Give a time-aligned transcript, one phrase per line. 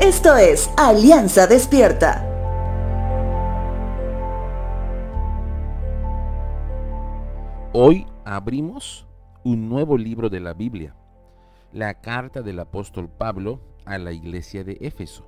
[0.00, 2.22] Esto es Alianza Despierta.
[7.72, 9.06] Hoy abrimos
[9.42, 10.94] un nuevo libro de la Biblia,
[11.72, 15.26] la carta del apóstol Pablo a la iglesia de Éfeso.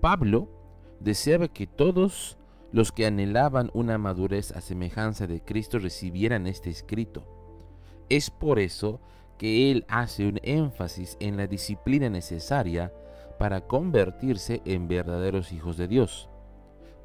[0.00, 0.48] Pablo
[0.98, 2.38] deseaba que todos
[2.72, 7.24] los que anhelaban una madurez a semejanza de Cristo recibieran este escrito.
[8.08, 9.00] Es por eso
[9.38, 12.92] que él hace un énfasis en la disciplina necesaria
[13.38, 16.28] para convertirse en verdaderos hijos de Dios.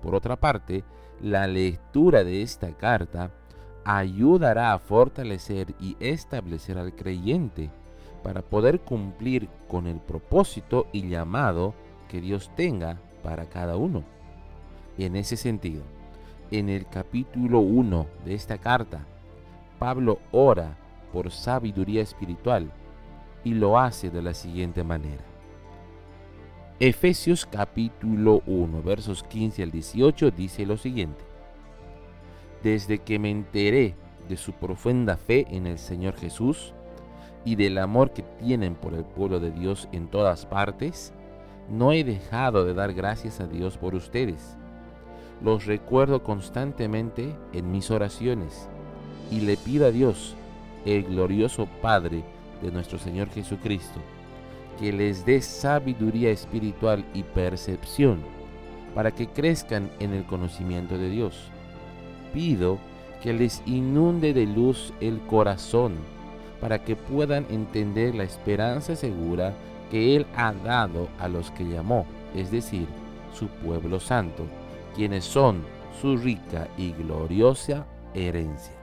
[0.02, 0.84] Por otra parte,
[1.22, 3.32] la lectura de esta carta
[3.86, 7.70] ayudará a fortalecer y establecer al creyente
[8.24, 11.74] para poder cumplir con el propósito y llamado
[12.10, 14.04] que Dios tenga para cada uno.
[14.98, 15.84] En ese sentido,
[16.52, 19.06] en el capítulo 1 de esta carta,
[19.80, 20.78] Pablo ora
[21.12, 22.72] por sabiduría espiritual
[23.44, 25.33] y lo hace de la siguiente manera.
[26.86, 31.24] Efesios capítulo 1, versos 15 al 18 dice lo siguiente.
[32.62, 33.96] Desde que me enteré
[34.28, 36.74] de su profunda fe en el Señor Jesús
[37.46, 41.14] y del amor que tienen por el pueblo de Dios en todas partes,
[41.70, 44.58] no he dejado de dar gracias a Dios por ustedes.
[45.42, 48.68] Los recuerdo constantemente en mis oraciones
[49.32, 50.36] y le pido a Dios,
[50.86, 52.26] el glorioso Padre
[52.62, 54.02] de nuestro Señor Jesucristo,
[54.84, 58.20] que les dé sabiduría espiritual y percepción
[58.94, 61.48] para que crezcan en el conocimiento de Dios.
[62.34, 62.80] Pido
[63.22, 65.94] que les inunde de luz el corazón
[66.60, 69.54] para que puedan entender la esperanza segura
[69.90, 72.86] que Él ha dado a los que llamó, es decir,
[73.34, 74.44] su pueblo santo,
[74.98, 75.64] quienes son
[76.02, 78.76] su rica y gloriosa herencia.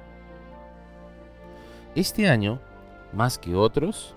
[1.94, 2.58] Este año,
[3.12, 4.16] más que otros,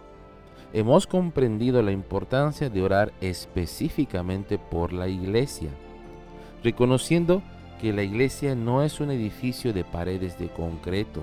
[0.74, 5.70] hemos comprendido la importancia de orar específicamente por la iglesia,
[6.64, 7.44] reconociendo
[7.80, 11.22] que la iglesia no es un edificio de paredes de concreto.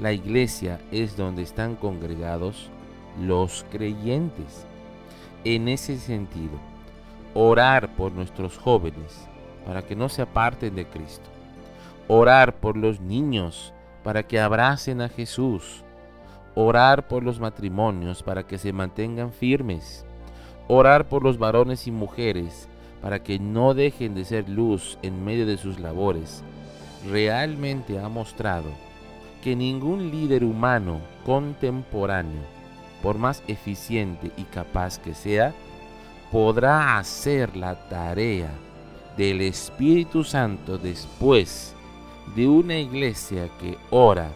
[0.00, 2.70] La iglesia es donde están congregados
[3.22, 4.66] los creyentes.
[5.44, 6.58] En ese sentido,
[7.34, 9.28] orar por nuestros jóvenes
[9.64, 11.28] para que no se aparten de Cristo.
[12.08, 15.84] Orar por los niños para que abracen a Jesús.
[16.56, 20.04] Orar por los matrimonios para que se mantengan firmes.
[20.66, 22.68] Orar por los varones y mujeres
[23.00, 26.42] para que no dejen de ser luz en medio de sus labores.
[27.08, 28.70] Realmente ha mostrado
[29.44, 32.56] que ningún líder humano contemporáneo
[33.02, 35.54] por más eficiente y capaz que sea,
[36.32, 38.50] podrá hacer la tarea
[39.16, 41.74] del Espíritu Santo después
[42.34, 44.30] de una iglesia que ora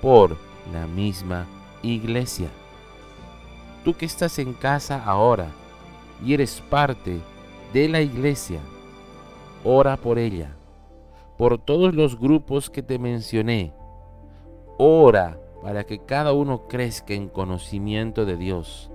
[0.00, 0.36] por
[0.72, 1.46] la misma
[1.92, 2.48] iglesia.
[3.84, 5.48] Tú que estás en casa ahora
[6.24, 7.20] y eres parte
[7.72, 8.60] de la iglesia,
[9.62, 10.54] ora por ella,
[11.36, 13.72] por todos los grupos que te mencioné.
[14.78, 18.90] Ora para que cada uno crezca en conocimiento de Dios,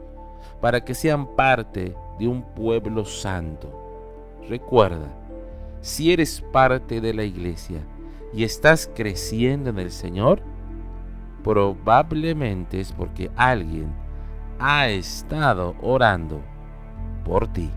[0.62, 3.72] para que sean parte de un pueblo santo.
[4.48, 5.08] Recuerda,
[5.82, 7.80] si eres parte de la iglesia
[8.34, 10.44] y estás creciendo en el Señor,
[11.44, 13.94] probablemente es porque alguien
[14.60, 16.42] ha estado orando
[17.24, 17.72] por ti.